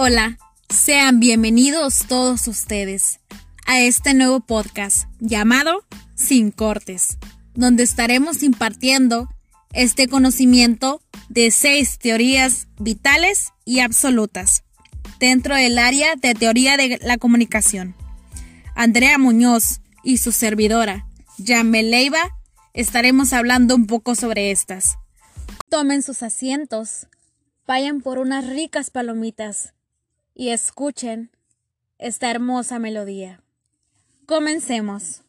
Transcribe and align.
Hola, 0.00 0.38
sean 0.68 1.18
bienvenidos 1.18 2.06
todos 2.06 2.46
ustedes 2.46 3.18
a 3.66 3.80
este 3.80 4.14
nuevo 4.14 4.38
podcast 4.38 5.08
llamado 5.18 5.84
Sin 6.14 6.52
Cortes, 6.52 7.18
donde 7.54 7.82
estaremos 7.82 8.44
impartiendo 8.44 9.28
este 9.72 10.06
conocimiento 10.06 11.02
de 11.28 11.50
seis 11.50 11.98
teorías 11.98 12.68
vitales 12.78 13.52
y 13.64 13.80
absolutas 13.80 14.62
dentro 15.18 15.56
del 15.56 15.80
área 15.80 16.14
de 16.14 16.32
teoría 16.32 16.76
de 16.76 17.00
la 17.02 17.18
comunicación. 17.18 17.96
Andrea 18.76 19.18
Muñoz 19.18 19.80
y 20.04 20.18
su 20.18 20.30
servidora, 20.30 21.08
Yamel 21.38 21.90
Leiva, 21.90 22.38
estaremos 22.72 23.32
hablando 23.32 23.74
un 23.74 23.88
poco 23.88 24.14
sobre 24.14 24.52
estas. 24.52 24.96
Tomen 25.68 26.04
sus 26.04 26.22
asientos, 26.22 27.08
vayan 27.66 28.00
por 28.00 28.20
unas 28.20 28.46
ricas 28.46 28.90
palomitas 28.90 29.74
y 30.38 30.50
escuchen 30.50 31.32
esta 31.98 32.30
hermosa 32.30 32.78
melodía. 32.78 33.42
Comencemos. 34.24 35.22